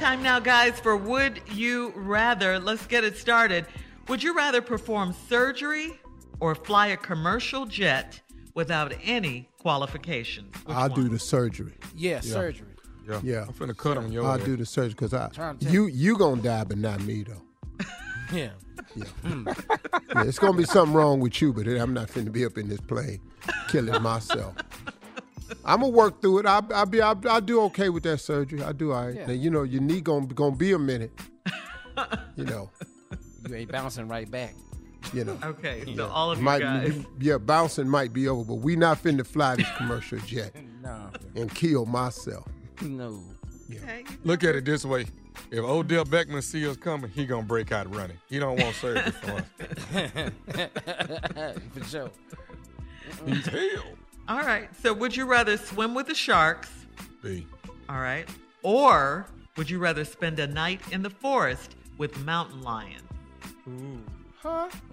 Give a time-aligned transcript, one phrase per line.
[0.00, 2.58] Time now, guys, for Would You Rather.
[2.58, 3.66] Let's get it started.
[4.08, 6.00] Would you rather perform surgery
[6.40, 8.18] or fly a commercial jet
[8.54, 10.54] without any qualifications?
[10.64, 11.02] Which I'll one?
[11.02, 11.74] do the surgery.
[11.94, 12.68] Yeah, surgery.
[13.06, 13.20] Yeah.
[13.22, 13.44] Yeah.
[13.46, 14.44] I'm finna cut on your I'll ass.
[14.46, 17.84] do the surgery because I Trying to you you gonna die, but not me though.
[18.32, 18.50] Yeah.
[19.22, 19.46] Hmm.
[19.46, 22.68] Yeah, it's gonna be something wrong with you, but I'm not finna be up in
[22.68, 23.20] this plane
[23.68, 24.54] killing myself.
[25.64, 26.46] I'm gonna work through it.
[26.46, 28.62] I'll, I'll be I'll, I'll do okay with that surgery.
[28.62, 29.14] I do all right.
[29.14, 29.26] Yeah.
[29.26, 31.12] Now, you know your knee gonna gonna be a minute.
[32.36, 32.70] You know,
[33.46, 34.54] You ain't bouncing right back.
[35.12, 35.36] you know.
[35.42, 37.04] Okay, so all of you Might guys.
[37.18, 41.10] yeah, bouncing might be over, but we not finna fly this commercial jet No.
[41.36, 42.46] and kill myself.
[42.80, 43.20] No.
[43.70, 44.04] Okay.
[44.24, 45.06] Look at it this way.
[45.50, 48.16] If Odell Beckham see us coming, he gonna break out running.
[48.30, 49.44] He don't want surgery for us.
[51.74, 52.10] For sure.
[53.26, 53.84] He's hell.
[54.30, 54.68] All right.
[54.80, 56.70] So, would you rather swim with the sharks?
[57.20, 57.46] B.
[57.88, 58.28] All right.
[58.62, 59.26] Or
[59.56, 63.02] would you rather spend a night in the forest with mountain lions?
[63.66, 64.04] I'm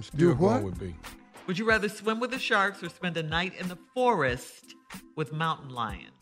[0.00, 0.62] still Do going what?
[0.62, 0.94] with B.
[1.48, 4.76] Would you rather swim with the sharks or spend a night in the forest
[5.16, 6.12] with mountain lions?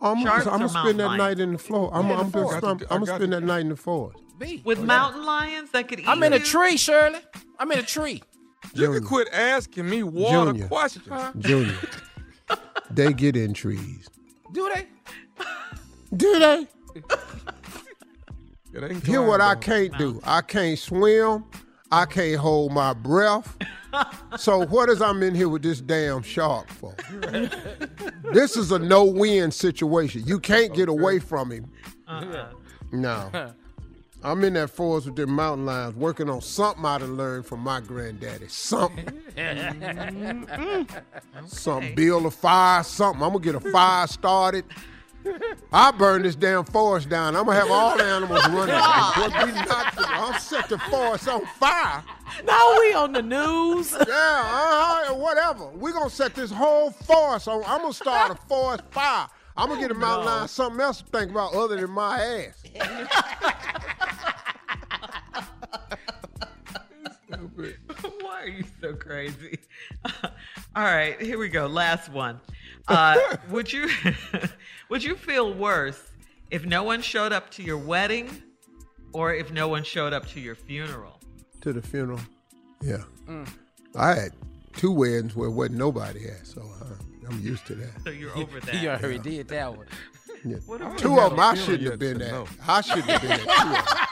[0.00, 1.18] I'm, Sharks gonna or spend that lions?
[1.18, 1.90] night in the floor.
[1.92, 2.64] I'm, Yeah, in I'm, the forest.
[2.64, 4.18] I'm, I got I I'm got gonna to spend that night in the forest.
[4.38, 4.62] B.
[4.64, 6.42] With oh, mountain lions that could eat I'm in a you?
[6.44, 7.20] tree, Shirley.
[7.58, 8.22] I'm in a tree.
[8.74, 8.98] You Junior.
[8.98, 10.66] can quit asking me water Junior.
[10.68, 11.06] questions.
[11.38, 11.76] Junior,
[12.94, 14.08] they get in trees.
[14.52, 14.86] Do they?
[16.16, 16.66] Do they?
[19.04, 20.20] Hear what I can't do.
[20.24, 21.44] I can't swim.
[21.90, 23.56] I can't hold my breath.
[24.38, 26.94] So what is I'm in here with this damn shark for?
[28.32, 30.22] this is a no-win situation.
[30.24, 31.70] You can't get away from him.
[32.08, 32.52] Uh-uh.
[32.90, 33.52] No.
[34.24, 37.60] I'm in that forest with them mountain lions working on something I done learned from
[37.60, 38.46] my granddaddy.
[38.48, 39.08] Something.
[41.46, 41.94] Something.
[41.94, 43.22] Build a fire, something.
[43.22, 44.64] I'm gonna get a fire started.
[45.72, 47.36] I burn this damn forest down.
[47.36, 48.74] I'm gonna have all the animals running.
[48.74, 52.02] What we not I'll set the forest on fire.
[52.44, 53.92] Now we on the news.
[54.06, 55.68] Yeah, uh-huh, whatever.
[55.70, 57.62] We're gonna set this whole forest on.
[57.66, 59.28] I'm gonna start a forest fire.
[59.56, 62.62] I'm gonna get a mountain lion something else to think about other than my ass.
[69.12, 69.58] Crazy?
[70.74, 71.66] All right, here we go.
[71.66, 72.40] Last one.
[72.88, 73.90] Uh, would you
[74.88, 76.02] would you feel worse
[76.50, 78.42] if no one showed up to your wedding
[79.12, 81.20] or if no one showed up to your funeral?
[81.60, 82.20] To the funeral?
[82.80, 83.04] Yeah.
[83.94, 84.32] I had
[84.74, 86.94] two weddings where wasn't nobody at, so uh,
[87.28, 88.02] I'm used to that.
[88.04, 88.82] So you're over that.
[88.82, 89.86] You already did that one.
[90.44, 90.56] Yeah.
[90.66, 92.48] What Two of them I shouldn't have been to at.
[92.66, 93.84] I shouldn't have been at two of them.
[93.86, 94.11] So,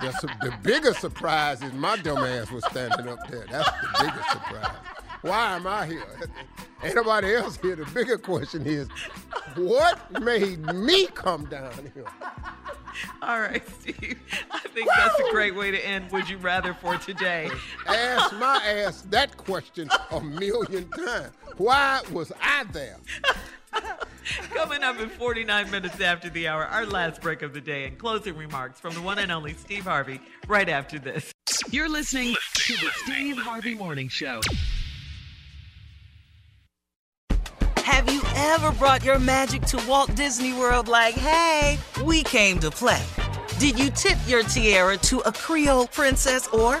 [0.00, 3.44] the, the bigger surprise is my dumb ass was standing up there.
[3.50, 4.76] That's the biggest surprise.
[5.22, 6.02] Why am I here?
[6.82, 7.76] Ain't nobody else here.
[7.76, 8.88] The bigger question is,
[9.56, 12.06] what made me come down here?
[13.22, 14.18] All right, Steve.
[14.50, 17.50] I think that's a great way to end Would You Rather for today.
[17.86, 21.32] Ask my ass that question a million times.
[21.56, 22.98] Why was I there?
[24.54, 27.98] Coming up in 49 minutes after the hour, our last break of the day and
[27.98, 31.32] closing remarks from the one and only Steve Harvey right after this.
[31.70, 34.40] You're listening to the Steve Harvey Morning Show.
[37.78, 42.70] Have you ever brought your magic to Walt Disney World like, hey, we came to
[42.70, 43.02] play?
[43.58, 46.80] Did you tip your tiara to a Creole princess or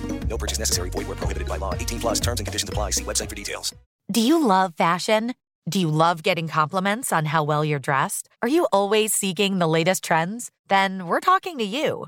[0.31, 0.89] No purchase necessary.
[0.89, 1.75] Void where prohibited by law.
[1.75, 2.91] 18 plus terms and conditions apply.
[2.91, 3.75] See website for details.
[4.09, 5.33] Do you love fashion?
[5.69, 8.29] Do you love getting compliments on how well you're dressed?
[8.41, 10.49] Are you always seeking the latest trends?
[10.69, 12.07] Then we're talking to you.